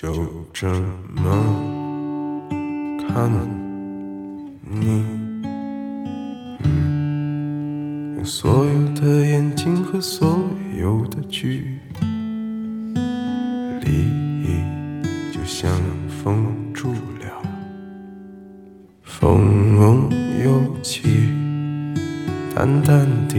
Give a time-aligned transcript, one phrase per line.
[0.00, 0.08] 就
[0.50, 0.66] 这
[1.14, 2.42] 么
[3.06, 3.30] 看
[4.64, 5.04] 你，
[6.64, 10.40] 嗯，所有的眼睛和所
[10.80, 11.78] 有的距
[13.82, 14.06] 离，
[15.30, 15.70] 就像
[16.08, 17.42] 封住了，
[19.02, 20.08] 风
[20.42, 21.28] 又起，
[22.54, 23.36] 淡淡的，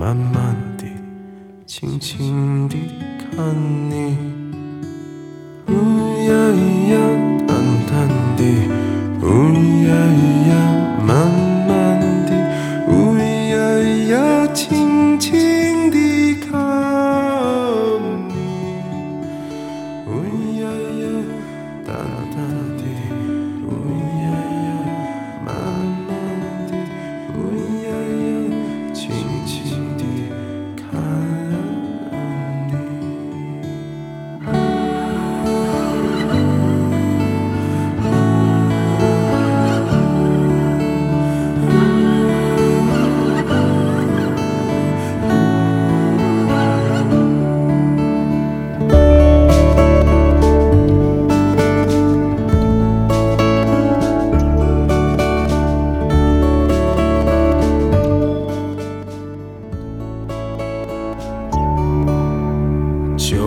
[0.00, 0.86] 慢慢的，
[1.66, 2.78] 轻轻地
[3.36, 3.54] 看
[3.90, 4.47] 你。
[5.68, 6.07] Mm.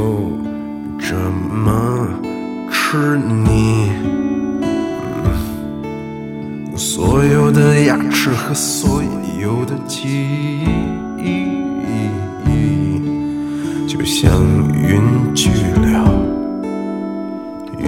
[0.01, 0.31] 就
[0.97, 2.07] 这么
[2.71, 3.91] 吃你，
[4.63, 4.65] 嗯
[6.75, 9.03] 所有的牙齿和所
[9.39, 10.07] 有的记
[11.19, 11.45] 忆，
[13.87, 14.31] 就像
[14.73, 14.99] 云
[15.35, 15.51] 去
[15.83, 16.11] 了，
[17.77, 17.85] 云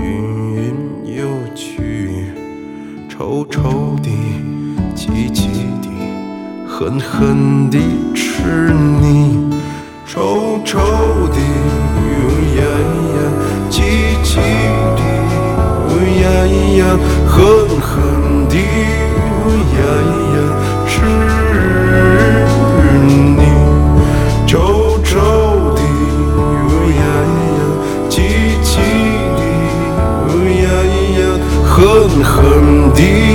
[0.54, 0.76] 云
[1.18, 1.26] 又
[1.56, 2.28] 去，
[3.10, 4.12] 臭臭的，
[4.94, 5.48] 急急
[5.82, 5.90] 的，
[6.68, 7.80] 狠狠地
[8.14, 9.52] 吃你。
[10.06, 10.78] 臭臭
[11.30, 11.38] 的，
[17.28, 17.38] 狠
[17.80, 17.92] 狠
[18.50, 20.38] 地，呜压咿呀，
[20.88, 20.96] 直
[24.46, 25.12] 直
[25.76, 25.82] 地，
[26.38, 27.62] 呜呀咿呀，
[28.10, 28.16] 急
[28.64, 28.72] 急
[29.38, 29.42] 地，
[30.28, 30.30] 呜
[30.62, 30.66] 呀
[31.18, 31.22] 呀，
[31.66, 31.74] 狠
[32.24, 32.32] 狠
[32.94, 33.33] 地。